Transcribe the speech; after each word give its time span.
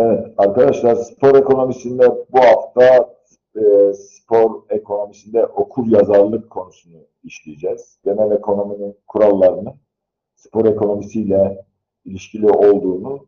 Evet 0.00 0.26
arkadaşlar 0.36 0.94
spor 0.94 1.34
ekonomisinde 1.34 2.08
bu 2.08 2.38
hafta 2.38 3.14
e, 3.56 3.92
spor 3.92 4.62
ekonomisinde 4.70 5.46
okur 5.46 5.86
yazarlık 5.86 6.50
konusunu 6.50 6.96
işleyeceğiz. 7.24 7.98
Genel 8.04 8.30
ekonominin 8.30 8.96
kurallarını 9.06 9.74
spor 10.34 10.64
ekonomisiyle 10.64 11.64
ilişkili 12.04 12.50
olduğunu 12.50 13.26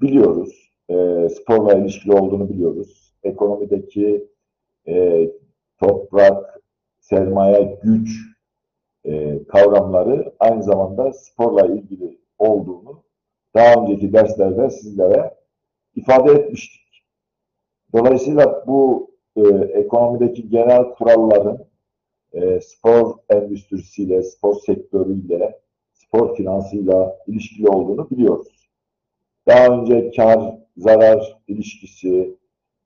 biliyoruz. 0.00 0.72
E, 0.88 1.28
sporla 1.28 1.74
ilişkili 1.74 2.12
olduğunu 2.12 2.48
biliyoruz. 2.48 3.14
Ekonomideki 3.22 4.28
e, 4.88 5.26
toprak, 5.78 6.60
sermaye, 7.00 7.78
güç 7.82 8.10
e, 9.04 9.44
kavramları 9.44 10.32
aynı 10.40 10.62
zamanda 10.62 11.12
sporla 11.12 11.66
ilgili 11.66 12.18
olduğunu 12.38 13.02
daha 13.54 13.82
önceki 13.82 14.12
derslerde 14.12 14.70
sizlere 14.70 15.39
ifade 15.96 16.32
etmiştik. 16.32 17.04
Dolayısıyla 17.92 18.64
bu 18.66 19.10
e, 19.36 19.40
ekonomideki 19.64 20.48
genel 20.48 20.84
kuralların 20.84 21.66
e, 22.32 22.60
spor 22.60 23.14
endüstrisiyle, 23.28 24.22
spor 24.22 24.54
sektörüyle, 24.54 25.60
spor 25.92 26.36
finansıyla 26.36 27.18
ilişkili 27.26 27.68
olduğunu 27.68 28.10
biliyoruz. 28.10 28.70
Daha 29.46 29.66
önce 29.66 30.10
kar, 30.10 30.58
zarar 30.76 31.40
ilişkisi, 31.48 32.36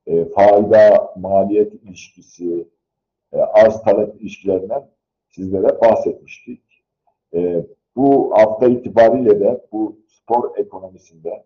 e, 0.06 0.24
faida, 0.24 1.14
maliyet 1.16 1.74
ilişkisi, 1.74 2.68
e, 3.32 3.38
arz 3.38 3.82
talep 3.82 4.22
ilişkilerinden 4.22 4.88
sizlere 5.30 5.80
bahsetmiştik. 5.80 6.62
E, 7.34 7.66
bu 7.96 8.32
hafta 8.36 8.68
itibariyle 8.68 9.40
de 9.40 9.66
bu 9.72 9.96
spor 10.08 10.58
ekonomisinde 10.58 11.44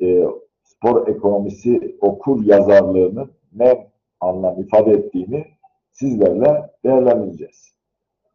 e, 0.00 0.24
spor 0.62 1.08
ekonomisi 1.08 1.96
okur 2.00 2.44
yazarlığının 2.44 3.30
ne 3.52 3.90
anlam 4.20 4.60
ifade 4.60 4.90
ettiğini 4.90 5.46
sizlerle 5.92 6.70
değerlendireceğiz. 6.84 7.74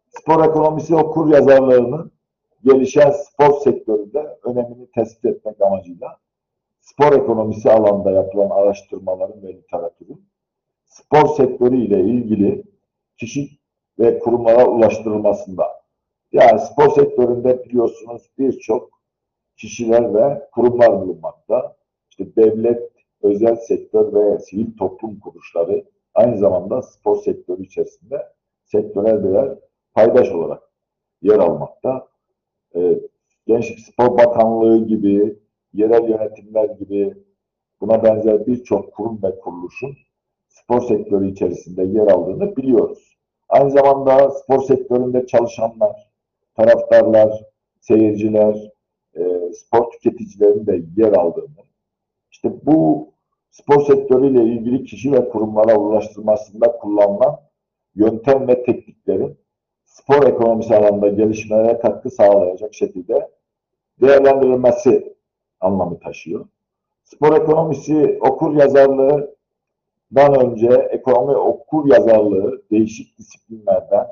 Spor 0.10 0.46
ekonomisi 0.46 0.96
okur 0.96 1.34
yazarlığının 1.34 2.12
gelişen 2.64 3.12
spor 3.12 3.60
sektöründe 3.60 4.38
önemini 4.44 4.92
tespit 4.92 5.26
etmek 5.26 5.62
amacıyla 5.62 6.18
spor 6.82 7.14
ekonomisi 7.14 7.72
alanında 7.72 8.12
yapılan 8.12 8.50
araştırmaların 8.50 9.44
ve 9.44 9.54
literatürün 9.54 10.30
spor 10.86 11.28
sektörü 11.28 11.78
ile 11.78 12.00
ilgili 12.00 12.64
kişi 13.18 13.50
ve 14.00 14.20
kurumlara 14.20 14.68
ulaştırılmasında. 14.68 15.68
Yani 16.32 16.60
spor 16.60 16.90
sektöründe 16.90 17.66
biliyorsunuz 17.66 18.30
birçok 18.38 18.99
kişiler 19.60 20.14
ve 20.14 20.50
kurumlar 20.52 21.02
bulunmakta. 21.02 21.76
İşte 22.10 22.36
devlet, 22.36 22.92
özel 23.22 23.56
sektör 23.56 24.14
ve 24.14 24.40
sivil 24.40 24.78
toplum 24.78 25.20
kuruluşları 25.20 25.84
aynı 26.14 26.38
zamanda 26.38 26.82
spor 26.82 27.18
sektörü 27.18 27.64
içerisinde 27.64 28.28
sektörel 28.66 29.24
birer 29.24 29.58
paydaş 29.94 30.32
olarak 30.32 30.64
yer 31.22 31.40
almakta. 31.40 32.08
Ee, 32.76 33.00
Gençlik 33.48 33.80
Spor 33.80 34.18
Bakanlığı 34.18 34.88
gibi, 34.88 35.40
yerel 35.74 36.10
yönetimler 36.10 36.70
gibi 36.70 37.14
buna 37.82 38.04
benzer 38.04 38.48
birçok 38.48 38.94
kurum 38.94 39.24
ve 39.24 39.40
kuruluşun 39.40 39.98
spor 40.50 40.82
sektörü 40.82 41.32
içerisinde 41.32 41.84
yer 41.84 42.08
aldığını 42.08 42.56
biliyoruz. 42.56 43.18
Aynı 43.50 43.72
zamanda 43.72 44.30
spor 44.30 44.64
sektöründe 44.64 45.26
çalışanlar, 45.28 46.12
taraftarlar, 46.56 47.44
seyirciler, 47.80 48.70
e, 49.16 49.54
spor 49.54 49.92
tüketicilerinin 49.92 50.68
de 50.68 50.82
yer 50.98 51.12
aldığını, 51.14 51.64
işte 52.32 52.52
bu 52.66 53.10
spor 53.50 53.86
sektörüyle 53.86 54.44
ilgili 54.44 54.84
kişi 54.84 55.12
ve 55.12 55.30
kurumlara 55.30 55.78
ulaştırmasında 55.78 56.78
kullanılan 56.78 57.40
yöntem 57.96 58.48
ve 58.48 58.64
tekniklerin 58.64 59.38
spor 59.86 60.28
ekonomisi 60.28 60.76
alanında 60.76 61.08
gelişmelere 61.08 61.80
katkı 61.80 62.10
sağlayacak 62.10 62.74
şekilde 62.74 63.30
değerlendirilmesi 64.02 65.16
anlamı 65.60 66.00
taşıyor. 66.00 66.46
Spor 67.04 67.42
ekonomisi 67.42 68.20
okur 68.22 68.56
yazarlığından 68.56 70.46
önce 70.46 70.68
ekonomi 70.68 71.38
okur 71.38 71.90
yazarlığı 71.92 72.62
değişik 72.72 73.20
disiplinlerden 73.20 74.08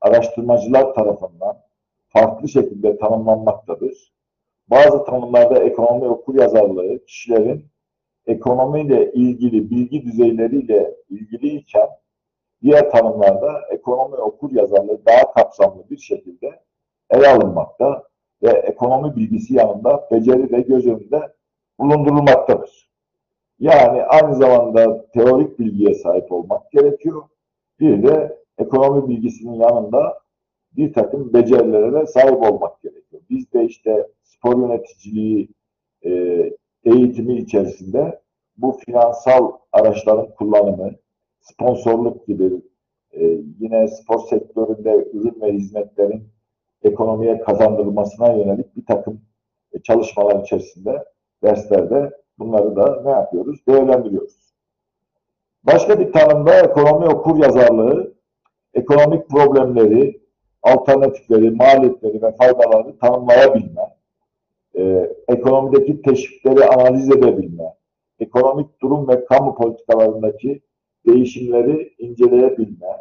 araştırmacılar 0.00 0.94
tarafından 0.94 1.58
farklı 2.08 2.48
şekilde 2.48 2.98
tanımlanmaktadır. 2.98 4.12
Bazı 4.70 5.04
tanımlarda 5.04 5.62
ekonomi 5.62 6.08
okur 6.08 6.34
yazarlığı 6.34 7.04
kişilerin 7.04 7.66
ekonomiyle 8.26 9.12
ilgili 9.12 9.70
bilgi 9.70 10.04
düzeyleriyle 10.04 10.94
ilgiliyken 11.10 11.88
diğer 12.62 12.90
tanımlarda 12.90 13.60
ekonomi 13.70 14.16
okur 14.16 14.50
yazarlığı 14.52 15.06
daha 15.06 15.32
kapsamlı 15.32 15.90
bir 15.90 15.98
şekilde 15.98 16.60
ele 17.10 17.28
alınmakta 17.28 18.02
ve 18.42 18.50
ekonomi 18.50 19.16
bilgisi 19.16 19.54
yanında 19.54 20.08
beceri 20.10 20.50
de 20.50 20.60
göz 20.60 20.86
önünde 20.86 21.32
bulundurulmaktadır. 21.78 22.90
Yani 23.58 24.02
aynı 24.02 24.34
zamanda 24.34 25.06
teorik 25.06 25.58
bilgiye 25.58 25.94
sahip 25.94 26.32
olmak 26.32 26.70
gerekiyor. 26.72 27.22
Bir 27.80 28.02
de 28.02 28.38
ekonomi 28.58 29.08
bilgisinin 29.08 29.54
yanında 29.54 30.20
bir 30.76 30.92
takım 30.92 31.32
becerilere 31.32 32.06
sahip 32.06 32.42
olmak 32.52 32.82
gerekiyor. 32.82 33.22
Biz 33.30 33.52
de 33.52 33.64
işte 33.64 34.06
spor 34.22 34.62
yöneticiliği 34.62 35.48
e, 36.04 36.10
eğitimi 36.84 37.36
içerisinde 37.36 38.20
bu 38.56 38.72
finansal 38.86 39.52
araçların 39.72 40.34
kullanımı, 40.34 40.90
sponsorluk 41.40 42.26
gibi 42.26 42.50
e, 43.12 43.24
yine 43.58 43.88
spor 43.88 44.18
sektöründe 44.18 45.08
ürün 45.12 45.40
ve 45.40 45.52
hizmetlerin 45.52 46.28
ekonomiye 46.82 47.40
kazandırılmasına 47.40 48.32
yönelik 48.32 48.76
bir 48.76 48.86
takım 48.86 49.20
e, 49.72 49.82
çalışmalar 49.82 50.42
içerisinde 50.42 51.04
derslerde 51.42 52.10
bunları 52.38 52.76
da 52.76 53.02
ne 53.04 53.10
yapıyoruz? 53.10 53.60
Değerlendiriyoruz. 53.68 54.54
Başka 55.64 56.00
bir 56.00 56.12
tanımda 56.12 56.60
ekonomi 56.60 57.06
okur 57.06 57.36
yazarlığı, 57.36 58.14
ekonomik 58.74 59.28
problemleri, 59.28 60.19
alternatifleri, 60.62 61.50
maliyetleri 61.50 62.22
ve 62.22 62.32
faydaları 62.36 62.98
tanımlayabilme, 62.98 63.96
e, 64.78 65.12
ekonomideki 65.28 66.02
teşvikleri 66.02 66.64
analiz 66.64 67.10
edebilme, 67.10 67.74
ekonomik 68.20 68.82
durum 68.82 69.08
ve 69.08 69.24
kamu 69.24 69.54
politikalarındaki 69.54 70.60
değişimleri 71.06 71.94
inceleyebilme, 71.98 72.96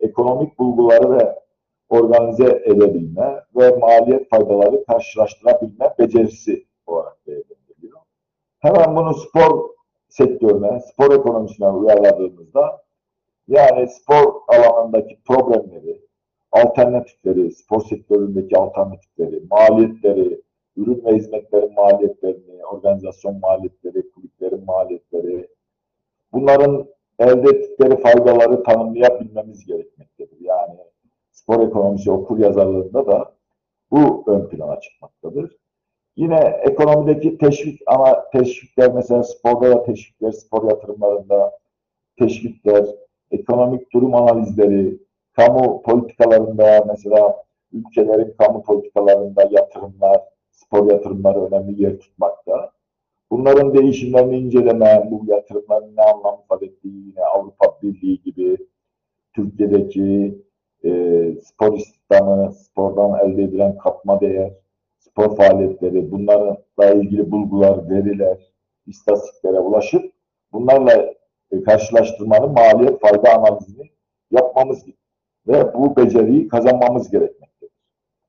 ekonomik 0.00 0.58
bulguları 0.58 1.18
ve 1.18 1.40
organize 1.88 2.62
edebilme 2.64 3.44
ve 3.56 3.76
maliyet 3.76 4.30
faydaları 4.30 4.84
karşılaştırabilme 4.84 5.94
becerisi 5.98 6.66
olarak 6.86 7.26
değerlendiriliyor. 7.26 8.00
Hemen 8.58 8.96
bunu 8.96 9.14
spor 9.14 9.70
sektörüne, 10.08 10.80
spor 10.80 11.14
ekonomisine 11.14 11.68
uyarladığımızda 11.68 12.82
yani 13.48 13.88
spor 13.88 14.32
alanındaki 14.48 15.18
problemleri, 15.28 16.02
alternatifleri, 16.52 17.52
spor 17.52 17.80
sektöründeki 17.80 18.56
alternatifleri, 18.56 19.42
maliyetleri, 19.50 20.40
ürün 20.76 21.04
ve 21.04 21.16
hizmetlerin 21.16 21.74
maliyetlerini, 21.74 22.66
organizasyon 22.66 23.40
maliyetleri, 23.40 24.10
kulüplerin 24.10 24.64
maliyetleri, 24.64 25.48
bunların 26.32 26.86
elde 27.18 27.50
ettikleri 27.50 28.00
faydaları 28.00 28.62
tanımlayabilmemiz 28.62 29.66
gerekmektedir. 29.66 30.36
Yani 30.40 30.78
spor 31.30 31.68
ekonomisi 31.68 32.10
okur 32.10 32.38
yazarlığında 32.38 33.06
da 33.06 33.34
bu 33.90 34.24
ön 34.26 34.48
plana 34.48 34.80
çıkmaktadır. 34.80 35.56
Yine 36.16 36.60
ekonomideki 36.62 37.38
teşvik 37.38 37.80
ama 37.86 38.30
teşvikler 38.32 38.94
mesela 38.94 39.22
sporda 39.22 39.70
da 39.70 39.82
teşvikler, 39.82 40.32
spor 40.32 40.70
yatırımlarında 40.70 41.58
teşvikler, 42.18 42.86
ekonomik 43.30 43.92
durum 43.92 44.14
analizleri, 44.14 44.98
kamu 45.36 45.82
politikalarında 45.82 46.84
mesela 46.88 47.44
ülkelerin 47.72 48.34
kamu 48.38 48.62
politikalarında 48.62 49.48
yatırımlar, 49.50 50.20
spor 50.50 50.90
yatırımları 50.90 51.44
önemli 51.46 51.82
yer 51.82 51.98
tutmakta. 51.98 52.72
Bunların 53.30 53.74
değişimlerini 53.74 54.38
inceleme, 54.38 55.08
bu 55.10 55.22
yatırımların 55.26 55.96
ne 55.96 56.02
anlam 56.02 56.40
ifade 56.44 56.66
ettiği 56.66 57.06
yine 57.06 57.24
Avrupa 57.24 57.78
Birliği 57.82 58.22
gibi 58.22 58.56
Türkiye'deki 59.34 60.38
e, 60.84 60.90
spor 61.42 61.76
istihdamı, 61.76 62.52
spordan 62.52 63.18
elde 63.28 63.42
edilen 63.42 63.78
katma 63.78 64.20
değer, 64.20 64.52
spor 64.98 65.36
faaliyetleri, 65.36 66.10
bunlarla 66.10 66.94
ilgili 66.94 67.30
bulgular, 67.30 67.90
veriler, 67.90 68.52
istatistiklere 68.86 69.58
ulaşıp 69.58 70.12
bunlarla 70.52 71.14
e, 71.50 71.62
karşılaştırmanın 71.62 72.52
maliyet 72.52 73.00
fayda 73.00 73.34
analizini 73.34 73.90
yapmamız 74.30 74.86
ve 75.48 75.74
bu 75.74 75.96
beceriyi 75.96 76.48
kazanmamız 76.48 77.10
gerekmektedir. 77.10 77.74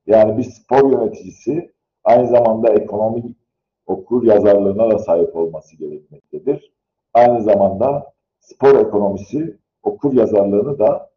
Yani 0.08 0.38
bir 0.38 0.44
spor 0.44 0.92
yöneticisi 0.92 1.72
aynı 2.04 2.28
zamanda 2.28 2.74
ekonomik 2.74 3.38
okur 3.86 4.24
yazarlığına 4.24 4.92
da 4.92 5.00
sahip 5.00 5.36
olması 5.36 5.75
gerekmektedir. 5.75 6.74
Aynı 7.13 7.42
zamanda 7.42 8.13
spor 8.40 8.80
ekonomisi 8.80 9.58
okur 9.84 10.13
yazarlığını 10.13 10.80
da 10.80 11.10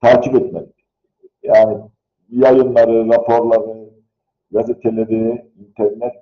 takip 0.00 0.34
etmelidir. 0.34 0.84
Yani 1.42 1.78
yayınları, 2.30 3.08
raporları, 3.08 3.90
gazeteleri, 4.50 5.50
internet 5.58 6.14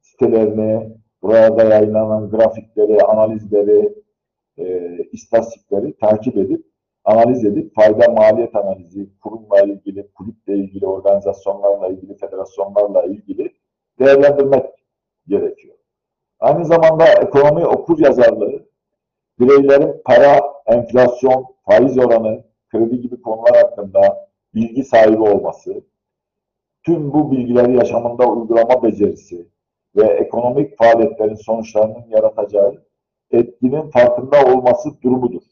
sitelerini, 0.00 0.96
burada 1.22 1.64
yayınlanan 1.64 2.30
grafikleri, 2.30 3.02
analizleri, 3.02 3.94
e, 4.58 4.96
istatistikleri 5.12 5.96
takip 5.96 6.36
edip, 6.36 6.69
analiz 7.10 7.44
edip, 7.44 7.74
fayda 7.74 8.08
maliyet 8.08 8.56
analizi, 8.56 9.08
kurumla 9.20 9.60
ilgili, 9.60 10.12
kulüple 10.12 10.54
ilgili, 10.54 10.86
organizasyonlarla 10.86 11.88
ilgili, 11.88 12.16
federasyonlarla 12.16 13.02
ilgili 13.02 13.54
değerlendirmek 13.98 14.66
gerekiyor. 15.28 15.76
Aynı 16.40 16.64
zamanda 16.64 17.06
ekonomi 17.06 17.66
okur 17.66 17.98
yazarlığı, 17.98 18.66
bireylerin 19.40 20.02
para, 20.04 20.40
enflasyon, 20.66 21.46
faiz 21.66 21.98
oranı, 21.98 22.44
kredi 22.68 23.00
gibi 23.00 23.22
konular 23.22 23.56
hakkında 23.56 24.28
bilgi 24.54 24.84
sahibi 24.84 25.22
olması, 25.22 25.84
tüm 26.82 27.12
bu 27.12 27.30
bilgileri 27.30 27.76
yaşamında 27.76 28.28
uygulama 28.28 28.82
becerisi 28.82 29.48
ve 29.96 30.04
ekonomik 30.06 30.78
faaliyetlerin 30.78 31.34
sonuçlarının 31.34 32.04
yaratacağı 32.08 32.84
etkinin 33.30 33.90
farkında 33.90 34.44
olması 34.54 35.02
durumudur. 35.02 35.42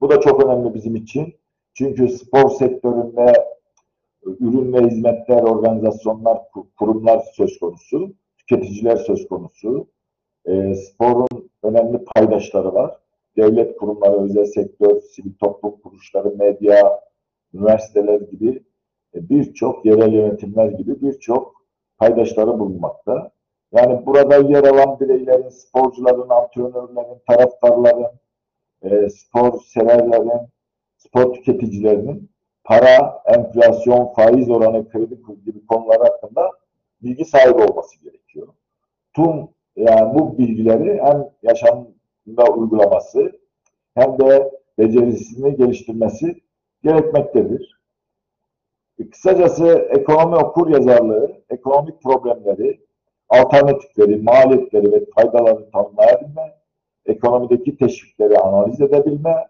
Bu 0.00 0.10
da 0.10 0.20
çok 0.20 0.44
önemli 0.44 0.74
bizim 0.74 0.96
için. 0.96 1.34
Çünkü 1.74 2.08
spor 2.08 2.50
sektöründe 2.50 3.32
ürün 4.24 4.72
ve 4.72 4.86
hizmetler, 4.86 5.42
organizasyonlar, 5.42 6.38
kurumlar 6.78 7.22
söz 7.32 7.58
konusu, 7.58 8.14
tüketiciler 8.38 8.96
söz 8.96 9.28
konusu. 9.28 9.88
E, 10.46 10.74
sporun 10.74 11.50
önemli 11.62 12.04
paydaşları 12.04 12.74
var. 12.74 12.96
Devlet 13.36 13.76
kurumları, 13.76 14.22
özel 14.24 14.44
sektör, 14.44 15.00
sivil 15.00 15.32
toplum 15.40 15.80
kuruluşları, 15.80 16.36
medya, 16.36 17.00
üniversiteler 17.54 18.20
gibi 18.20 18.62
e, 19.14 19.28
birçok 19.28 19.84
yerel 19.84 20.12
yönetimler 20.12 20.68
gibi 20.68 21.02
birçok 21.02 21.64
paydaşları 21.98 22.58
bulunmakta. 22.58 23.30
Yani 23.72 24.06
burada 24.06 24.36
yer 24.36 24.64
alan 24.64 25.00
bireylerin, 25.00 25.48
sporcuların, 25.48 26.28
antrenörlerin, 26.28 27.18
taraftarların, 27.28 28.06
e, 28.82 29.10
spor 29.10 29.60
severlerin, 29.60 30.48
spor 30.96 31.34
tüketicilerinin 31.34 32.30
para, 32.64 33.22
enflasyon, 33.26 34.12
faiz 34.16 34.50
oranı, 34.50 34.88
kredi 34.88 35.18
gibi 35.44 35.66
konular 35.66 35.98
hakkında 35.98 36.50
bilgi 37.02 37.24
sahibi 37.24 37.62
olması 37.62 38.00
gerekiyor. 38.02 38.48
Tüm 39.16 39.48
yani 39.76 40.14
bu 40.14 40.38
bilgileri 40.38 41.00
hem 41.02 41.30
yaşamda 41.42 42.52
uygulaması 42.56 43.32
hem 43.94 44.18
de 44.18 44.50
becerisini 44.78 45.56
geliştirmesi 45.56 46.40
gerekmektedir. 46.82 47.78
Kısacası 49.10 49.88
ekonomi 49.90 50.36
okur 50.36 50.70
yazarlığı, 50.70 51.32
ekonomik 51.50 52.02
problemleri, 52.02 52.80
alternatifleri, 53.28 54.16
maliyetleri 54.16 54.92
ve 54.92 55.04
faydalarını 55.14 55.70
tanımlayabilme, 55.70 56.47
ekonomideki 57.08 57.76
teşvikleri 57.76 58.38
analiz 58.38 58.80
edebilme, 58.80 59.48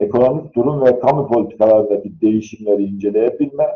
ekonomik 0.00 0.54
durum 0.54 0.84
ve 0.84 1.00
kamu 1.00 1.28
politikalarındaki 1.28 2.20
değişimleri 2.20 2.84
inceleyebilme, 2.84 3.66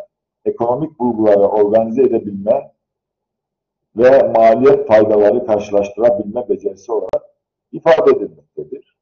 ekonomik 0.44 0.98
bulguları 0.98 1.48
organize 1.48 2.02
edebilme 2.02 2.72
ve 3.96 4.22
maliyet 4.22 4.88
faydaları 4.88 5.46
karşılaştırabilme 5.46 6.48
becerisi 6.48 6.92
olarak 6.92 7.24
ifade 7.72 8.10
edilmektedir. 8.10 8.96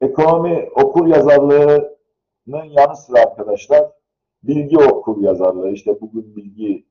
Ekonomi 0.00 0.68
okur 0.74 1.06
yazarlığının 1.06 2.64
yanı 2.70 2.96
sıra 2.96 3.20
arkadaşlar 3.20 3.90
bilgi 4.42 4.78
okur 4.78 5.22
yazarlığı, 5.22 5.70
işte 5.70 6.00
bugün 6.00 6.36
bilgi 6.36 6.86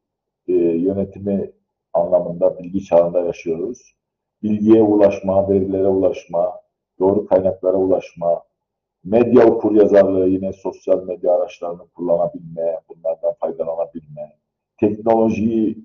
e, 0.47 0.53
yönetimi 0.53 1.51
anlamında 1.93 2.59
bilgi 2.59 2.85
çağında 2.85 3.19
yaşıyoruz. 3.19 3.96
Bilgiye 4.43 4.81
ulaşma, 4.81 5.49
verilere 5.49 5.87
ulaşma, 5.87 6.61
doğru 6.99 7.25
kaynaklara 7.25 7.77
ulaşma, 7.77 8.43
medya 9.03 9.45
okur 9.47 9.75
yazarlığı 9.75 10.27
yine 10.29 10.53
sosyal 10.53 11.03
medya 11.03 11.33
araçlarını 11.33 11.87
kullanabilme, 11.87 12.79
bunlardan 12.89 13.33
faydalanabilme, 13.39 14.37
teknolojiyi 14.79 15.77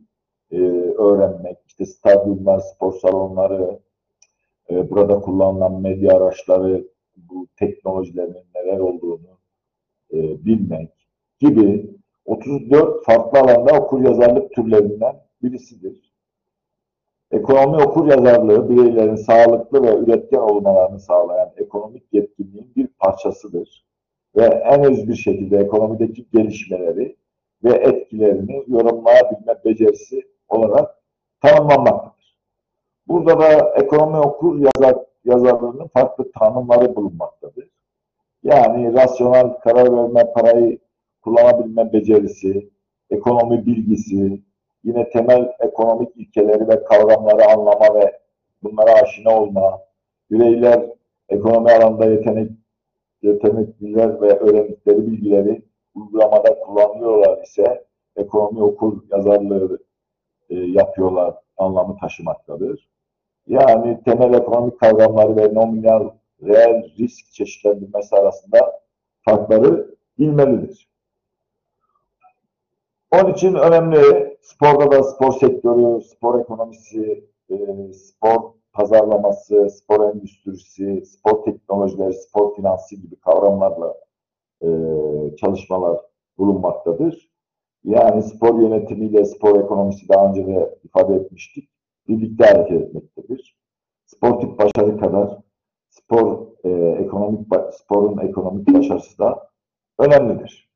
e, 0.51 0.59
öğrenmek, 0.99 1.59
işte 1.67 1.87
stadyumlar, 1.87 2.61
spor 2.61 2.93
salonları, 2.93 3.79
e, 4.71 4.91
burada 4.91 5.21
kullanılan 5.21 5.81
medya 5.81 6.17
araçları, 6.17 6.89
bu 7.17 7.47
teknolojilerin 7.57 8.45
neler 8.55 8.79
olduğunu 8.79 9.39
e, 10.13 10.45
bilmek 10.45 10.91
gibi 11.41 11.91
34 12.25 13.05
farklı 13.05 13.39
alanda 13.39 13.79
okur 13.81 14.01
yazarlık 14.01 14.53
türlerinden 14.53 15.17
birisidir. 15.43 16.12
Ekonomi 17.33 17.83
okur 17.83 18.07
yazarlığı 18.07 18.69
bireylerin 18.69 19.17
sağlıklı 19.17 19.83
ve 19.83 19.97
üretken 19.97 20.39
olmalarını 20.39 21.01
sağlayan 21.01 21.51
ekonomik 21.57 22.03
yetkinliğin 22.13 22.73
bir 22.77 22.87
parçasıdır. 22.87 23.85
Ve 24.37 24.45
en 24.45 24.85
öz 24.85 25.09
bir 25.09 25.15
şekilde 25.15 25.59
ekonomideki 25.59 26.27
gelişmeleri 26.33 27.17
ve 27.65 27.71
etkilerini 27.71 28.65
yorumlayabilme 28.67 29.55
becerisi 29.65 30.23
olarak 30.49 31.03
tanımlanmaktadır. 31.43 32.37
Burada 33.09 33.41
da 33.41 33.75
ekonomi 33.77 34.19
okur 34.19 34.59
yazar, 34.59 34.97
yazarlığının 35.25 35.89
farklı 35.89 36.33
tanımları 36.33 36.97
bulunmaktadır. 36.97 37.69
Yani 38.43 38.95
rasyonel 38.95 39.59
karar 39.59 39.97
verme, 39.97 40.33
parayı 40.33 40.79
kullanabilme 41.23 41.93
becerisi, 41.93 42.71
ekonomi 43.11 43.67
bilgisi, 43.67 44.43
yine 44.85 45.11
temel 45.11 45.53
ekonomik 45.61 46.17
ilkeleri 46.17 46.69
ve 46.69 46.85
kavramları 46.85 47.45
anlama 47.45 47.95
ve 47.95 48.21
bunlara 48.63 48.93
aşina 48.93 49.41
olma, 49.41 49.81
bireyler 50.31 50.91
ekonomi 51.29 51.71
alanında 51.71 52.05
yetenek, 52.05 52.51
yetenekliler 53.23 54.21
ve 54.21 54.39
öğrendikleri 54.39 55.07
bilgileri 55.07 55.63
uygulamada 55.95 56.59
kullanıyorlar 56.59 57.43
ise 57.43 57.85
ekonomi 58.17 58.63
okur 58.63 59.03
yazarlığı 59.11 59.79
e, 60.51 60.55
yapıyorlar 60.55 61.35
anlamı 61.57 61.97
taşımaktadır. 62.01 62.89
Yani 63.47 64.01
temel 64.05 64.35
ekonomik 64.35 64.81
kavramları 64.81 65.37
ve 65.37 65.55
nominal 65.55 66.11
reel 66.43 66.99
risk 66.99 67.33
çeşitlendirmesi 67.33 68.17
arasında 68.17 68.81
farkları 69.25 69.95
bilmelidir. 70.19 70.92
Onun 73.13 73.33
için 73.33 73.55
önemli 73.55 74.37
sporda 74.43 74.91
da 74.91 75.03
spor 75.03 75.33
sektörü, 75.33 76.03
spor 76.03 76.41
ekonomisi, 76.41 77.29
e, 77.51 77.57
spor 77.93 78.53
pazarlaması, 78.73 79.71
spor 79.71 80.11
endüstrisi, 80.11 81.03
spor 81.07 81.45
teknolojileri, 81.45 82.13
spor 82.13 82.57
finansı 82.57 82.97
gibi 82.97 83.17
kavramlarla 83.17 83.95
e, 84.63 84.69
çalışmalar 85.37 86.01
bulunmaktadır. 86.39 87.31
Yani 87.85 88.23
spor 88.23 88.63
yönetimiyle 88.63 89.25
spor 89.25 89.61
ekonomisi 89.61 90.09
daha 90.09 90.29
önce 90.29 90.47
de 90.47 90.79
ifade 90.85 91.15
etmiştik. 91.15 91.71
Birlikte 92.09 92.45
hareket 92.45 92.83
etmektedir. 92.83 93.57
Sportif 94.07 94.59
başarı 94.59 94.99
kadar 94.99 95.39
spor 95.89 96.47
e, 96.65 96.71
ekonomik 97.05 97.49
sporun 97.73 98.19
ekonomik 98.19 98.75
başarısı 98.75 99.19
da 99.19 99.49
önemlidir. 99.99 100.72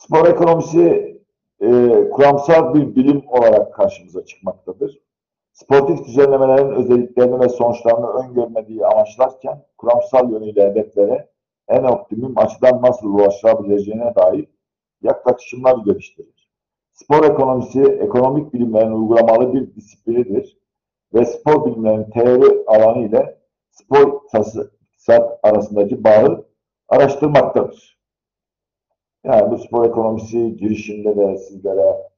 Spor 0.00 0.26
ekonomisi 0.26 1.16
e, 1.60 1.68
kuramsal 2.10 2.74
bir 2.74 2.96
bilim 2.96 3.22
olarak 3.28 3.74
karşımıza 3.74 4.24
çıkmaktadır. 4.24 4.98
Sportif 5.52 6.04
düzenlemelerin 6.04 6.70
özelliklerini 6.70 7.40
ve 7.40 7.48
sonuçlarını 7.48 8.06
öngörmediği 8.06 8.86
amaçlarken 8.86 9.64
kuramsal 9.78 10.30
yönüyle 10.30 10.70
hedeflere 10.70 11.30
en 11.68 11.82
optimum 11.82 12.38
açıdan 12.38 12.82
nasıl 12.82 13.06
ulaşabileceğine 13.06 14.14
dair 14.14 14.48
yaklaşımlar 15.02 15.84
geliştirir. 15.84 16.50
Spor 16.92 17.24
ekonomisi, 17.24 17.82
ekonomik 17.82 18.54
bilimlerin 18.54 18.92
uygulamalı 18.92 19.52
bir 19.52 19.74
disiplinidir 19.74 20.58
ve 21.14 21.24
spor 21.24 21.66
bilimlerinin 21.66 22.10
teori 22.10 22.64
alanı 22.66 23.06
ile 23.06 23.38
spor 23.70 24.20
iktisat 24.92 25.38
arasındaki 25.42 26.04
bağı 26.04 26.46
araştırmaktadır. 26.88 27.99
Yani 29.24 29.50
bu 29.50 29.58
spor 29.58 29.86
ekonomisi 29.86 30.56
girişinde 30.56 31.16
de 31.16 31.36
sizlere 31.38 32.10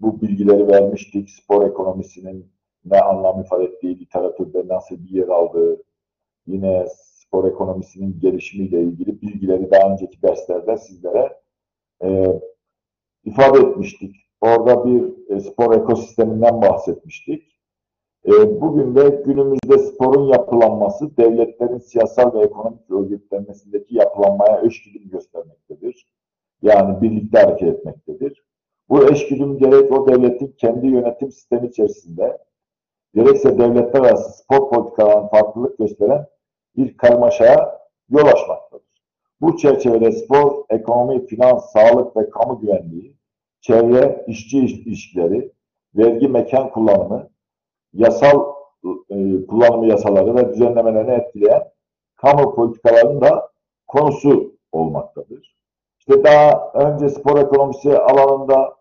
bu 0.00 0.20
bilgileri 0.20 0.68
vermiştik. 0.68 1.30
Spor 1.30 1.66
ekonomisinin 1.66 2.52
ne 2.84 3.00
anlam 3.00 3.40
ifade 3.40 3.64
ettiği, 3.64 4.00
literatürde 4.00 4.68
nasıl 4.68 5.04
bir 5.04 5.10
yer 5.10 5.28
aldığı, 5.28 5.82
yine 6.46 6.86
spor 7.30 7.44
ekonomisinin 7.48 8.20
gelişimiyle 8.20 8.82
ilgili 8.82 9.22
bilgileri 9.22 9.70
daha 9.70 9.92
önceki 9.92 10.22
derslerde 10.22 10.76
sizlere 10.76 11.40
e, 12.02 12.26
ifade 13.24 13.58
etmiştik. 13.58 14.16
orada 14.40 14.84
bir 14.84 15.28
e, 15.28 15.40
spor 15.40 15.74
ekosisteminden 15.74 16.62
bahsetmiştik. 16.62 17.60
E, 18.26 18.60
bugün 18.60 18.94
de 18.94 19.22
günümüzde 19.26 19.78
sporun 19.78 20.26
yapılanması 20.26 21.16
devletlerin 21.16 21.78
siyasal 21.78 22.34
ve 22.34 22.40
ekonomik 22.40 22.90
örgütlenmesindeki 22.90 23.94
yapılanmaya 23.94 24.62
eşgüdüm 24.62 25.08
göstermektedir. 25.10 26.06
Yani 26.62 27.02
birlikte 27.02 27.38
hareket 27.38 27.68
etmektedir. 27.68 28.44
Bu 28.88 29.10
eşgüdüm 29.10 29.58
gerek 29.58 29.92
o 29.92 30.08
devletin 30.08 30.54
kendi 30.58 30.86
yönetim 30.86 31.32
sistemi 31.32 31.66
içerisinde 31.66 32.38
gerekse 33.14 33.58
devletler 33.58 34.00
arası 34.00 34.38
spor 34.38 34.70
politikalarının 34.70 35.28
farklılık 35.28 35.78
gösteren 35.78 36.26
bir 36.76 36.96
karmaşaya 36.96 37.80
yol 38.10 38.26
açmaktadır. 38.26 39.02
Bu 39.40 39.56
çerçevede 39.56 40.12
spor, 40.12 40.64
ekonomi, 40.70 41.26
finans, 41.26 41.72
sağlık 41.72 42.16
ve 42.16 42.30
kamu 42.30 42.60
güvenliği, 42.60 43.16
çevre, 43.60 44.24
işçi 44.26 44.58
ilişkileri, 44.58 45.52
vergi 45.94 46.28
mekan 46.28 46.70
kullanımı, 46.70 47.30
yasal 47.92 48.44
e, 49.10 49.46
kullanımı 49.46 49.86
yasaları 49.86 50.36
ve 50.36 50.52
düzenlemelerini 50.52 51.10
etkileyen 51.10 51.62
kamu 52.16 52.54
politikalarının 52.54 53.20
da 53.20 53.50
konusu 53.86 54.56
olmaktadır. 54.72 55.59
İşte 56.00 56.24
daha 56.24 56.72
önce 56.74 57.08
spor 57.08 57.38
ekonomisi 57.38 57.98
alanında 57.98 58.76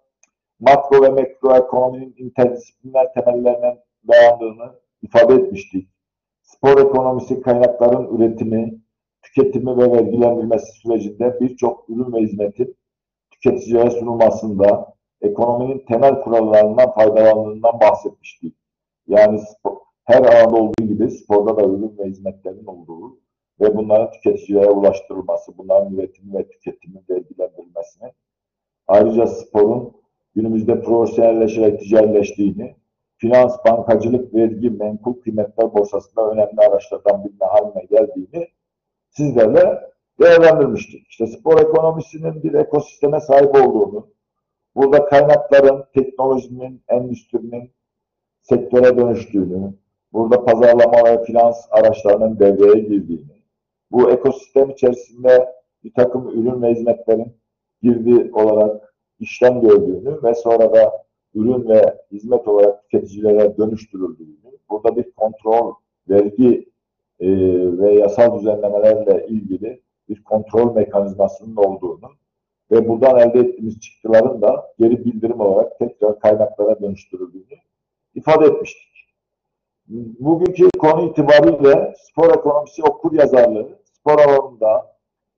makro 0.60 1.02
ve 1.02 1.10
mikro 1.10 1.56
ekonominin 1.56 2.16
interdisipliner 2.18 3.14
temellerinden 3.14 3.80
dayandığını 4.08 4.80
ifade 5.02 5.34
etmiştik. 5.34 5.90
Spor 6.42 6.78
ekonomisi 6.82 7.42
kaynakların 7.42 8.18
üretimi, 8.18 8.82
tüketimi 9.22 9.78
ve 9.78 9.92
vergilendirilmesi 9.92 10.72
sürecinde 10.82 11.38
birçok 11.42 11.90
ürün 11.90 12.14
ve 12.14 12.20
hizmetin 12.20 12.78
tüketicilere 13.32 13.90
sunulmasında 13.90 14.94
ekonominin 15.22 15.86
temel 15.86 16.22
kurallarından 16.22 16.94
faydalandığından 16.94 17.80
bahsetmiştik. 17.80 18.56
Yani 19.08 19.40
spor, 19.40 19.78
her 20.04 20.22
alanda 20.22 20.56
olduğu 20.56 20.88
gibi 20.88 21.12
sporda 21.12 21.58
da 21.58 21.64
ürün 21.64 21.98
ve 21.98 22.06
hizmetlerin 22.06 22.66
olduğu 22.66 23.20
ve 23.62 23.76
bunların 23.76 24.12
tüketicilere 24.12 24.70
ulaştırılması, 24.70 25.58
bunların 25.58 25.94
üretimi 25.94 26.34
ve 26.34 26.48
tüketimi 26.48 27.02
vergilendirilmesini, 27.10 28.12
ayrıca 28.88 29.28
sporun 29.28 29.94
günümüzde 30.36 30.82
profesyonelleşerek 30.82 31.80
ticarileştiğini, 31.80 32.76
finans, 33.18 33.66
bankacılık, 33.66 34.34
vergi, 34.34 34.70
menkul 34.70 35.14
kıymetler 35.14 35.74
borsasında 35.74 36.32
önemli 36.32 36.62
araçlardan 36.70 37.24
birine 37.24 37.46
haline 37.46 37.86
geldiğini 37.86 38.48
sizlerle 39.10 39.80
değerlendirmiştik. 40.20 41.08
İşte 41.08 41.28
spor 41.28 41.62
ekonomisinin 41.62 42.44
bir 42.44 42.54
ekosisteme 42.54 43.20
sahip 43.20 43.56
olduğunu, 43.56 44.08
burada 44.76 45.06
kaynakların, 45.06 45.86
teknolojinin, 45.94 46.84
endüstrinin 46.88 47.72
sektöre 48.42 48.98
dönüştüğünü, 48.98 49.74
burada 50.14 50.46
pazarlama 50.46 51.06
ve 51.06 51.24
finans 51.24 51.68
araçlarının 51.72 52.40
devreye 52.40 52.84
girdiğini, 52.84 53.39
bu 53.92 54.12
ekosistem 54.12 54.70
içerisinde 54.70 55.54
bir 55.84 55.94
takım 55.94 56.30
ürün 56.30 56.62
ve 56.62 56.72
hizmetlerin 56.72 57.34
girdi 57.82 58.32
olarak 58.34 58.96
işlem 59.20 59.62
gördüğünü 59.62 60.24
ve 60.24 60.36
sonra 60.36 60.74
da 60.74 60.92
ürün 61.36 61.70
ve 61.70 61.98
hizmet 62.12 62.48
olarak 62.48 62.84
tüketicilere 62.84 63.58
dönüştürüldüğünü, 63.58 64.58
burada 64.70 64.96
bir 64.96 65.12
kontrol, 65.12 65.74
vergi 66.10 66.70
e, 67.20 67.28
ve 67.78 67.94
yasal 67.94 68.40
düzenlemelerle 68.40 69.28
ilgili 69.28 69.82
bir 70.10 70.24
kontrol 70.24 70.76
mekanizmasının 70.76 71.56
olduğunu 71.56 72.10
ve 72.72 72.88
buradan 72.88 73.20
elde 73.20 73.40
ettiğimiz 73.40 73.80
çıktıların 73.80 74.42
da 74.42 74.74
geri 74.80 75.06
bildirim 75.06 75.40
olarak 75.40 75.80
tekrar 75.80 76.20
kaynaklara 76.20 76.82
dönüştürüldüğünü 76.82 77.60
ifade 78.16 78.46
etmiştik. 78.46 78.89
Bugünkü 79.90 80.70
konu 80.80 81.02
itibariyle 81.02 81.94
spor 81.98 82.30
ekonomisi 82.30 82.84
okur 82.84 83.12
yazarlığı, 83.12 83.80
spor 83.84 84.20
alanında 84.20 84.96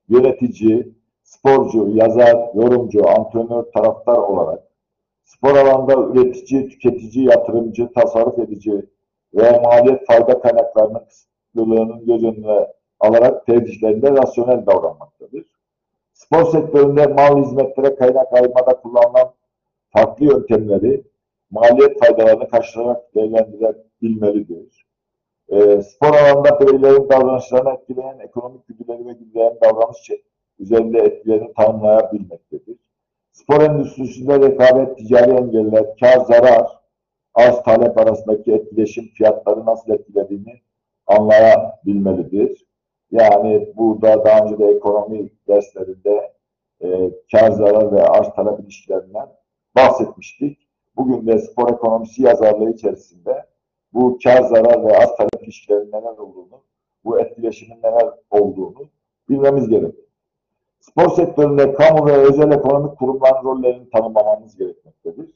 yönetici, 0.08 0.92
sporcu, 1.22 1.88
yazar, 1.94 2.50
yorumcu, 2.54 3.08
antrenör, 3.08 3.62
taraftar 3.62 4.16
olarak 4.16 4.62
spor 5.24 5.56
alanda 5.56 5.94
üretici, 5.94 6.68
tüketici, 6.68 7.24
yatırımcı, 7.24 7.92
tasarruf 7.92 8.38
edici 8.38 8.86
ve 9.34 9.60
maliyet 9.60 10.06
fayda 10.06 10.40
kaynaklarının 10.40 11.04
kısıtlılığının 11.08 12.06
göz 12.06 12.24
önüne 12.24 12.66
alarak 13.00 13.46
tercihlerinde 13.46 14.10
rasyonel 14.10 14.66
davranmaktadır. 14.66 15.44
Spor 16.12 16.44
sektöründe 16.44 17.06
mal 17.06 17.44
hizmetlere 17.44 17.94
kaynak 17.94 18.32
ayırmada 18.32 18.80
kullanılan 18.80 19.32
farklı 19.88 20.24
yöntemleri 20.24 21.04
maliyet 21.50 22.00
faydalarını 22.00 22.48
karşılayarak 22.48 23.14
değerlendirebilmelidir. 24.02 24.86
E, 25.48 25.82
spor 25.82 26.14
alanında 26.14 26.60
bireylerin 26.60 27.08
davranışlarını 27.08 27.70
etkileyen 27.70 28.18
ekonomik 28.18 28.68
güdüleri 28.68 29.06
ve 29.06 29.12
güdülerin 29.12 29.58
davranış 29.62 30.10
üzerinde 30.58 30.98
etkilerini 30.98 31.52
tanımlayabilmektedir. 31.54 32.78
Spor 33.32 33.60
endüstrisinde 33.60 34.40
rekabet, 34.40 34.98
ticari 34.98 35.30
engeller, 35.30 35.84
kar, 36.00 36.20
zarar, 36.20 36.66
arz 37.34 37.62
talep 37.62 37.98
arasındaki 37.98 38.52
etkileşim 38.52 39.04
fiyatları 39.04 39.66
nasıl 39.66 39.92
etkilediğini 39.92 40.60
anlayabilmelidir. 41.06 42.66
Yani 43.10 43.72
burada 43.76 44.24
daha 44.24 44.44
önce 44.44 44.58
de 44.58 44.66
ekonomi 44.66 45.30
derslerinde 45.48 46.32
e, 46.80 47.10
kar, 47.32 47.50
zarar 47.50 47.92
ve 47.92 48.02
arz 48.02 48.34
talep 48.34 48.60
ilişkilerinden 48.60 49.28
bahsetmiştik. 49.76 50.68
Bugün 50.96 51.26
de 51.26 51.38
spor 51.38 51.72
ekonomisi 51.72 52.22
yazarlığı 52.22 52.70
içerisinde 52.70 53.51
bu 53.94 54.18
kar, 54.24 54.42
zarar 54.42 54.84
ve 54.84 54.96
arz 54.96 55.16
talep 55.16 55.42
ilişkilerinin 55.42 55.92
neler 55.92 56.18
olduğunu, 56.18 56.62
bu 57.04 57.20
etkileşimin 57.20 57.82
neler 57.82 58.10
olduğunu 58.30 58.88
bilmemiz 59.28 59.68
gerekiyor. 59.68 60.06
Spor 60.80 61.08
sektöründe 61.08 61.74
kamu 61.74 62.06
ve 62.06 62.12
özel 62.12 62.50
ekonomik 62.50 62.98
kurumların 62.98 63.44
rollerini 63.44 63.90
tanımlamamız 63.90 64.56
gerekmektedir. 64.56 65.30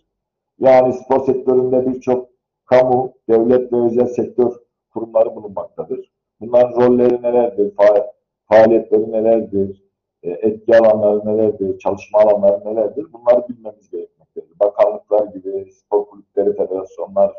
Yani 0.60 0.92
spor 0.92 1.24
sektöründe 1.26 1.86
birçok 1.86 2.28
kamu, 2.64 3.12
devlet 3.28 3.72
ve 3.72 3.76
özel 3.76 4.06
sektör 4.06 4.52
kurumları 4.90 5.36
bulunmaktadır. 5.36 6.10
Bunların 6.40 6.80
rolleri 6.80 7.22
nelerdir, 7.22 7.74
fa 7.76 8.12
faaliyetleri 8.48 9.12
nelerdir, 9.12 9.82
e, 10.22 10.30
etki 10.30 10.76
alanları 10.76 11.26
nelerdir, 11.26 11.78
çalışma 11.78 12.20
alanları 12.20 12.64
nelerdir 12.64 13.06
bunları 13.12 13.48
bilmemiz 13.48 13.90
gerekmektedir. 13.90 14.60
Bakanlıklar 14.60 15.26
gibi, 15.26 15.72
spor 15.72 16.06
kulüpleri, 16.06 16.56
federasyonlar, 16.56 17.32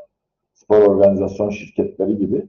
spor 0.58 0.82
organizasyon 0.82 1.50
şirketleri 1.50 2.18
gibi, 2.18 2.48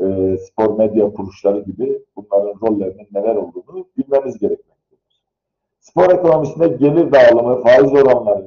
e, 0.00 0.36
spor 0.38 0.78
medya 0.78 1.12
kuruluşları 1.12 1.60
gibi 1.60 2.02
bunların 2.16 2.54
rollerinin 2.62 3.08
neler 3.12 3.36
olduğunu 3.36 3.88
bilmemiz 3.98 4.38
gerekmektedir. 4.38 5.22
Spor 5.80 6.10
ekonomisinde 6.10 6.68
gelir 6.68 7.12
dağılımı, 7.12 7.62
faiz 7.62 7.92
oranları, 7.92 8.46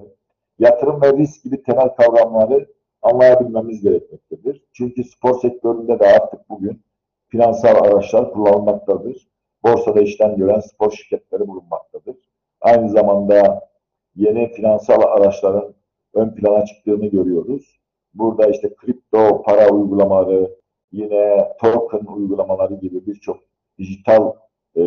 yatırım 0.59 1.01
ve 1.01 1.17
risk 1.17 1.43
gibi 1.43 1.63
temel 1.63 1.89
kavramları 1.89 2.67
anlayabilmemiz 3.01 3.81
gerekmektedir. 3.81 4.63
Çünkü 4.73 5.03
spor 5.03 5.39
sektöründe 5.39 5.99
de 5.99 6.05
artık 6.07 6.49
bugün 6.49 6.81
finansal 7.27 7.75
araçlar 7.75 8.33
kullanılmaktadır. 8.33 9.27
Borsada 9.63 10.01
işlem 10.01 10.35
gören 10.35 10.59
spor 10.59 10.91
şirketleri 10.91 11.47
bulunmaktadır. 11.47 12.15
Aynı 12.61 12.89
zamanda 12.89 13.69
yeni 14.15 14.51
finansal 14.51 15.01
araçların 15.01 15.73
ön 16.13 16.35
plana 16.35 16.65
çıktığını 16.65 17.05
görüyoruz. 17.05 17.80
Burada 18.13 18.47
işte 18.47 18.73
kripto 18.75 19.41
para 19.41 19.69
uygulamaları, 19.69 20.57
yine 20.91 21.51
token 21.61 22.05
uygulamaları 22.05 22.73
gibi 22.73 23.05
birçok 23.05 23.39
dijital 23.77 24.33
e, 24.75 24.81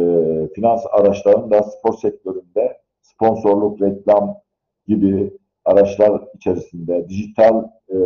finans 0.55 0.87
araçlarının 0.91 1.51
da 1.51 1.63
spor 1.63 1.95
sektöründe 1.95 2.81
sponsorluk, 3.03 3.83
reklam 3.83 4.37
gibi 4.87 5.39
araçlar 5.65 6.29
içerisinde 6.35 7.09
dijital 7.09 7.65
e, 7.91 7.97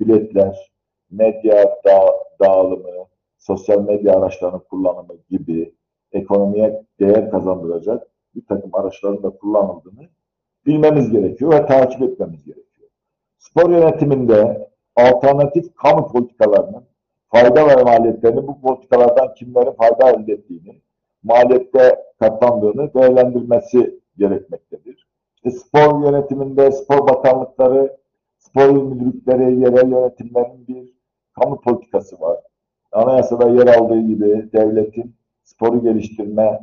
biletler, 0.00 0.70
medya 1.10 1.64
da, 1.64 2.00
dağılımı, 2.40 3.06
sosyal 3.38 3.82
medya 3.82 4.16
araçlarının 4.16 4.62
kullanımı 4.70 5.14
gibi 5.30 5.74
ekonomiye 6.12 6.82
değer 7.00 7.30
kazandıracak 7.30 8.10
bir 8.34 8.46
takım 8.46 8.74
araçların 8.74 9.22
da 9.22 9.30
kullanıldığını 9.30 10.08
bilmemiz 10.66 11.10
gerekiyor 11.10 11.52
ve 11.52 11.66
takip 11.66 12.02
etmemiz 12.02 12.44
gerekiyor. 12.44 12.69
Spor 13.40 13.70
yönetiminde 13.70 14.68
alternatif 14.96 15.74
kamu 15.74 16.08
politikalarının 16.08 16.84
fayda 17.28 17.68
ve 17.68 17.82
maliyetlerini 17.82 18.46
bu 18.46 18.60
politikalardan 18.60 19.34
kimlerin 19.34 19.72
fayda 19.72 20.10
elde 20.10 20.32
ettiğini, 20.32 20.80
maliyette 21.22 22.04
katlandığını 22.18 22.94
değerlendirmesi 22.94 24.00
gerekmektedir. 24.18 25.08
İşte 25.36 25.50
spor 25.50 26.04
yönetiminde 26.04 26.72
spor 26.72 27.08
bakanlıkları, 27.08 27.96
spor 28.38 28.68
müdürlükleri, 28.70 29.60
yerel 29.60 29.90
yönetimlerin 29.90 30.66
bir 30.68 30.92
kamu 31.40 31.60
politikası 31.60 32.20
var. 32.20 32.40
Anayasada 32.92 33.48
yer 33.50 33.66
aldığı 33.66 34.00
gibi 34.00 34.48
devletin 34.52 35.14
sporu 35.44 35.82
geliştirme 35.82 36.60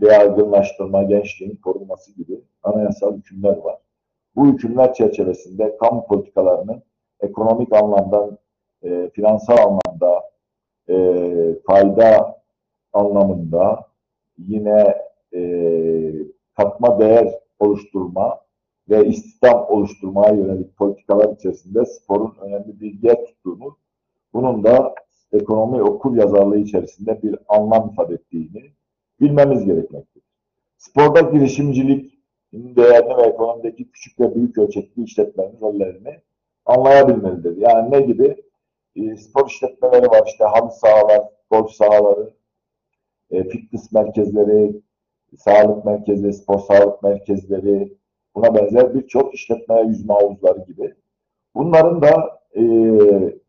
ve 0.00 0.12
yaygınlaştırma, 0.12 1.02
gençliğin 1.02 1.56
korunması 1.56 2.12
gibi 2.12 2.40
anayasal 2.62 3.16
hükümler 3.16 3.56
var. 3.56 3.78
Bu 4.36 4.46
hükümler 4.46 4.94
çerçevesinde 4.94 5.76
kamu 5.76 6.06
politikalarının 6.06 6.82
ekonomik 7.20 7.72
anlamda, 7.72 8.38
e, 8.82 9.10
finansal 9.10 9.56
anlamda, 9.56 10.22
e, 10.88 10.96
fayda 11.66 12.40
anlamında 12.92 13.86
yine 14.38 14.94
e, 15.34 15.42
katma 16.56 17.00
değer 17.00 17.34
oluşturma 17.58 18.40
ve 18.90 19.06
istihdam 19.06 19.66
oluşturmaya 19.68 20.34
yönelik 20.34 20.76
politikalar 20.76 21.36
içerisinde 21.36 21.84
sporun 21.84 22.36
önemli 22.40 22.80
bir 22.80 23.02
yer 23.02 23.26
tuttuğunu, 23.26 23.76
bunun 24.32 24.64
da 24.64 24.94
ekonomi 25.32 25.82
okul 25.82 26.16
yazarlığı 26.16 26.58
içerisinde 26.58 27.22
bir 27.22 27.38
anlam 27.48 27.90
ifade 27.92 28.14
ettiğini 28.14 28.72
bilmemiz 29.20 29.64
gerekmektedir. 29.64 30.28
Sporda 30.78 31.20
girişimcilik 31.20 32.11
değerini 32.52 33.16
ve 33.16 33.22
ekonomideki 33.22 33.90
küçük 33.90 34.20
ve 34.20 34.34
büyük 34.34 34.58
ölçekli 34.58 35.02
işletmenin 35.02 35.60
rollerini 35.60 36.20
anlayabilmelidir. 36.66 37.56
Yani 37.56 37.90
ne 37.90 38.00
gibi? 38.00 38.42
E, 38.96 39.16
spor 39.16 39.46
işletmeleri 39.46 40.06
var 40.06 40.22
işte 40.26 40.44
halı 40.44 40.70
sahalar, 40.70 41.28
golf 41.50 41.70
sahaları, 41.70 42.30
e, 43.30 43.44
fitness 43.44 43.92
merkezleri, 43.92 44.80
sağlık 45.38 45.84
merkezleri, 45.84 46.32
spor 46.32 46.58
sağlık 46.58 47.02
merkezleri, 47.02 47.96
buna 48.34 48.54
benzer 48.54 48.94
birçok 48.94 49.34
işletme 49.34 49.80
yüzme 49.80 50.14
havuzları 50.14 50.64
gibi. 50.66 50.94
Bunların 51.54 52.02
da 52.02 52.40
e, 52.56 52.62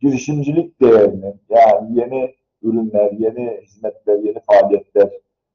girişimcilik 0.02 0.82
değerini 0.82 1.34
yani 1.50 2.00
yeni 2.00 2.36
ürünler, 2.62 3.12
yeni 3.12 3.62
hizmetler, 3.64 4.20
yeni 4.20 4.40
faaliyetler 4.40 5.10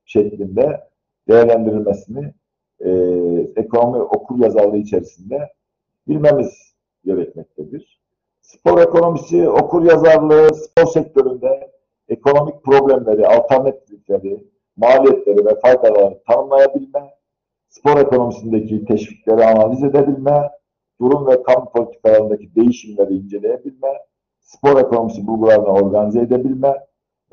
şeklinde 0.05 0.81
değerlendirilmesini 1.29 2.33
e, 2.81 2.91
ekonomi 3.57 4.03
okur 4.03 4.39
yazarlığı 4.39 4.77
içerisinde 4.77 5.49
bilmemiz 6.09 6.75
gerekmektedir. 7.05 8.01
Spor 8.41 8.81
ekonomisi, 8.81 9.49
okur 9.49 9.83
yazarlığı, 9.83 10.55
spor 10.55 10.87
sektöründe 10.87 11.71
ekonomik 12.09 12.65
problemleri, 12.65 13.27
alternatifleri, 13.27 14.45
maliyetleri 14.77 15.47
ve 15.47 15.61
faydaları 15.61 16.23
tanımlayabilme, 16.27 17.15
spor 17.69 18.01
ekonomisindeki 18.01 18.85
teşvikleri 18.85 19.45
analiz 19.45 19.85
edebilme, 19.85 20.51
durum 21.01 21.27
ve 21.27 21.43
kamu 21.43 21.73
politikalarındaki 21.73 22.55
değişimleri 22.55 23.15
inceleyebilme, 23.15 23.89
spor 24.41 24.81
ekonomisi 24.81 25.27
bulgularını 25.27 25.67
organize 25.67 26.21
edebilme 26.21 26.75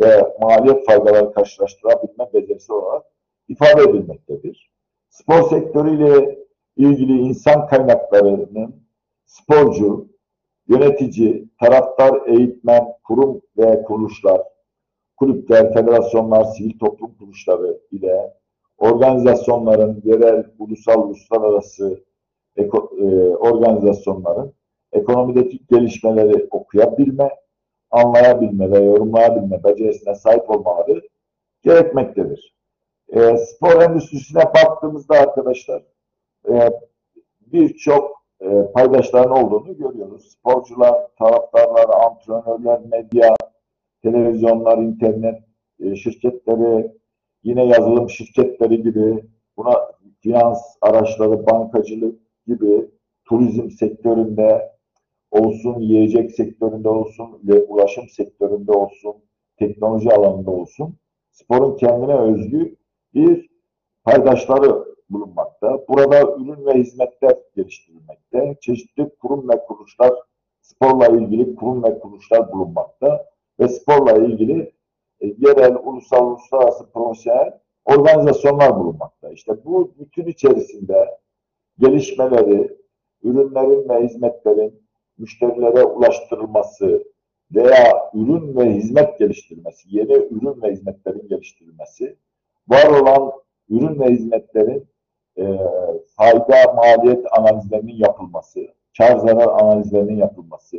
ve 0.02 0.34
maliyet 0.42 0.86
faydaları 0.86 1.34
karşılaştırabilme 1.34 2.34
becerisi 2.34 2.74
olarak 2.74 3.04
ifade 3.48 3.82
edilmektedir. 3.82 4.75
Spor 5.16 5.50
sektörüyle 5.50 6.40
ilgili 6.78 7.18
insan 7.18 7.68
kaynaklarının 7.68 8.76
sporcu, 9.26 10.08
yönetici, 10.68 11.50
taraftar, 11.60 12.28
eğitmen, 12.28 12.86
kurum 13.04 13.42
ve 13.58 13.84
kuruluşlar, 13.84 14.42
kulüpler, 15.18 15.74
federasyonlar, 15.74 16.44
sivil 16.44 16.80
toplum 16.80 17.14
kuruluşları 17.18 17.80
ile 17.92 18.34
organizasyonların, 18.78 20.02
yerel, 20.06 20.46
ulusal, 20.60 21.04
uluslararası 21.04 22.04
eko, 22.56 22.92
e, 23.00 23.06
organizasyonların 23.36 24.54
ekonomideki 24.92 25.60
gelişmeleri 25.70 26.48
okuyabilme, 26.52 27.30
anlayabilme 27.92 28.72
ve 28.72 28.84
yorumlayabilme 28.84 29.64
becerisine 29.64 30.16
sahip 30.16 30.50
olmaları 30.50 31.02
gerekmektedir. 31.64 32.56
E, 33.10 33.38
spor 33.38 33.82
endüstrisine 33.82 34.44
baktığımızda 34.44 35.16
arkadaşlar 35.16 35.84
e, 36.50 36.70
birçok 37.42 38.26
e, 38.42 38.72
paydaşların 38.74 39.32
olduğunu 39.32 39.78
görüyoruz. 39.78 40.32
Sporcular, 40.32 41.08
taraftarlar, 41.20 41.86
antrenörler, 42.06 42.80
medya, 42.92 43.36
televizyonlar, 44.04 44.77
internet 44.77 45.44
e, 45.79 45.96
şirketleri, 45.96 46.92
yine 47.44 47.66
yazılım 47.66 48.10
şirketleri 48.10 48.84
gibi, 48.84 49.25
buna 49.58 49.92
finans 50.22 50.60
araçları, 50.82 51.46
bankacılık 51.46 52.20
gibi, 52.48 52.92
turizm 53.25 53.70
sektöründe 53.70 54.75
olsun, 55.32 55.79
yiyecek 55.79 56.32
sektöründe 56.32 56.90
olsun 56.90 57.40
ve 57.44 57.64
ulaşım 57.64 58.10
sektöründe 58.10 58.72
olsun, 58.72 59.16
teknoloji 59.58 60.12
alanında 60.12 60.51
olsun, 60.51 60.96
sporun 61.32 61.77
kendine 61.77 62.14
özgü 62.14 62.75
bir 63.16 63.50
paydaşları 64.04 64.86
bulunmakta. 65.10 65.88
Burada 65.90 66.22
ürün 66.22 66.66
ve 66.66 66.74
hizmetler 66.74 67.34
geliştirilmekte. 67.56 68.58
Çeşitli 68.62 69.10
kurum 69.22 69.50
ve 69.50 69.66
kuruluşlar, 69.68 70.14
sporla 70.62 71.08
ilgili 71.08 71.56
kurum 71.56 71.84
ve 71.84 72.00
kuruluşlar 72.00 72.51
bulunmakta 72.51 73.25
ve 73.60 73.68
sporla 73.68 74.18
ilgili 74.18 74.74
e, 75.22 75.28
yerel, 75.28 75.75
ulusal, 75.84 76.28
uluslararası 76.28 76.92
profesyonel 76.92 77.60
organizasyonlar 77.86 78.80
bulunmakta. 78.80 79.32
İşte 79.32 79.66
bu 79.66 79.94
bütün 80.00 80.25
içerisinde 80.25 81.18
gelişmeleri, 81.80 82.78
ürünlerin 83.24 83.90
ve 83.90 84.04
hizmetlerin 84.04 84.86
müşterilere 85.18 85.84
ulaştırılması 85.84 87.04
veya 87.56 88.12
ürün 88.14 88.58
ve 88.58 88.74
hizmet 88.74 89.20
geliştirilmesi, 89.20 89.88
yeni 89.98 90.14
ürün 90.14 90.62
ve 90.62 90.72
hizmetlerin 90.72 91.28
geliştirilmesi, 91.28 92.18
var 92.68 93.01
olan 93.01 93.32
ürün 93.70 94.00
ve 94.00 94.06
hizmetlerin 94.06 94.88
e, 95.38 95.44
fayda 96.18 96.74
maliyet 96.75 97.25
analizlerinin 97.38 97.96
yapılması, 97.98 98.60
kar 98.98 99.18
zarar 99.18 99.48
analizlerinin 99.62 100.18
yapılması, 100.18 100.78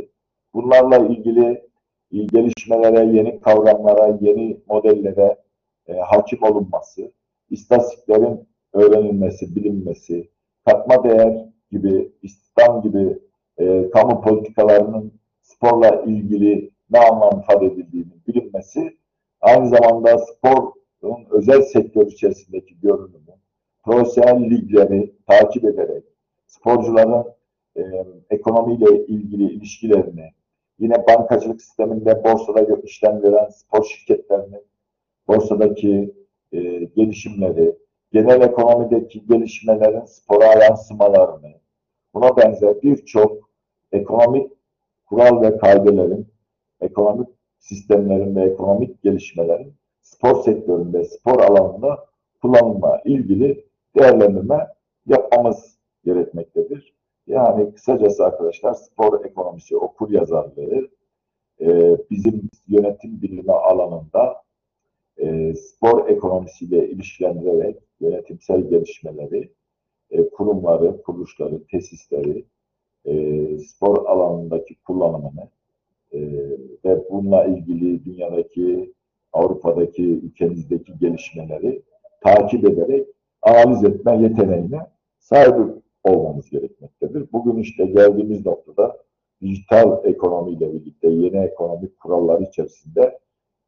bunlarla 0.55 0.97
ilgili 0.97 1.67
gelişmelere, 2.11 3.17
yeni 3.17 3.41
kavramlara, 3.41 4.19
yeni 4.21 4.61
modellere 4.69 5.37
e, 5.89 5.93
hakim 5.93 6.43
olunması, 6.43 7.13
istatistiklerin 7.51 8.49
öğrenilmesi, 8.73 9.57
bilinmesi, 9.57 10.31
katma 10.65 11.05
değer 11.05 11.47
gibi, 11.71 12.13
istihdam 12.23 12.83
gibi 12.83 13.19
e, 13.59 13.91
kamu 13.91 14.21
politikalarının 14.21 15.13
sporla 15.43 16.03
ilgili 16.03 16.71
ne 16.91 16.99
anlam 16.99 17.41
ifade 17.41 17.67
edildiğini 17.67 18.13
bilinmesi, 18.29 18.97
aynı 19.41 19.69
zamanda 19.69 20.19
sporun 20.99 21.27
özel 21.31 21.63
sektör 21.63 22.07
içerisindeki 22.07 22.81
görünümü, 22.81 23.35
profesyonel 23.85 24.51
ligleri 24.51 25.15
takip 25.27 25.65
ederek, 25.65 26.05
sporcuların 26.47 27.25
e, 27.77 27.83
ekonomiyle 28.31 29.07
ilgili 29.07 29.53
ilişkilerini, 29.53 30.31
Yine 30.79 31.07
bankacılık 31.07 31.63
sisteminde 31.63 32.25
borsada 32.25 32.81
işlem 32.85 33.21
gören 33.21 33.49
spor 33.49 33.85
şirketlerinin 33.85 34.63
borsadaki 35.29 36.15
e, 36.53 36.61
gelişimleri, 36.85 37.77
genel 38.13 38.41
ekonomideki 38.41 39.27
gelişmelerin 39.27 40.05
spora 40.05 40.65
yansımalarını, 40.65 41.53
buna 42.15 42.37
benzer 42.37 42.83
birçok 42.83 43.51
ekonomik 43.93 44.53
kural 45.07 45.43
ve 45.43 45.59
kaidelerin, 45.59 46.29
ekonomik 46.81 47.29
sistemlerin 47.59 48.37
ve 48.37 48.43
ekonomik 48.43 49.03
gelişmelerin 49.03 49.75
spor 50.07 50.43
sektöründe, 50.43 51.05
spor 51.05 51.41
alanında 51.41 52.07
kullanılma 52.43 53.01
ilgili 53.05 53.65
değerlendirme 53.97 54.67
yapmamız 55.07 55.79
gerekmektedir. 56.05 56.95
Yani 57.27 57.75
kısacası 57.75 58.25
arkadaşlar 58.25 58.75
spor 58.75 59.25
ekonomisi 59.25 59.77
okur 59.77 60.11
yazarlığı 60.11 60.89
e, 61.61 61.97
bizim 62.11 62.51
yönetim 62.69 63.23
bilimi 63.23 63.53
alanında 63.53 64.43
e, 65.19 65.55
spor 65.55 66.09
ekonomisiyle 66.09 66.89
ilişkilendirerek 66.89 67.77
yönetimsel 68.01 68.61
gelişmeleri, 68.61 69.53
e, 70.11 70.31
kurumları, 70.31 71.03
kuruluşları, 71.03 71.67
tesisleri, 71.67 72.45
e, 73.05 73.59
spor 73.59 74.07
alanındaki 74.07 74.75
kullanımını 74.75 75.49
e, 76.13 76.21
ve 76.85 77.11
bununla 77.11 77.45
ilgili 77.45 78.05
dünyadaki, 78.05 78.93
Avrupa'daki, 79.37 80.03
ülkemizdeki 80.03 80.99
gelişmeleri 80.99 81.83
takip 82.23 82.65
ederek 82.65 83.07
analiz 83.43 83.85
etme 83.85 84.23
yeteneğine 84.23 84.81
sahip 85.19 85.55
olmamız 86.05 86.51
gerekmektedir. 86.51 87.29
Bugün 87.33 87.57
işte 87.57 87.87
geldiğimiz 87.87 88.47
noktada 88.47 88.97
dijital 89.43 90.05
ekonomiyle 90.05 90.73
birlikte 90.73 91.09
yeni 91.09 91.37
ekonomik 91.37 92.01
kurallar 92.01 92.41
içerisinde 92.41 93.19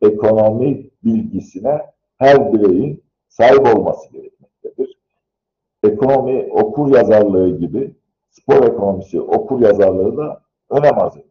ekonomi 0.03 0.91
bilgisine 1.05 1.81
her 2.19 2.53
bireyin 2.53 3.05
sahip 3.29 3.77
olması 3.77 4.13
gerekmektedir. 4.13 4.99
Ekonomi 5.83 6.49
okur 6.53 6.95
yazarlığı 6.95 7.59
gibi 7.59 7.95
spor 8.31 8.63
ekonomisi 8.67 9.21
okur 9.21 9.61
yazarlığı 9.61 10.17
da 10.17 10.43
önem 10.71 10.99
arz 10.99 11.13
ediyor. 11.17 11.28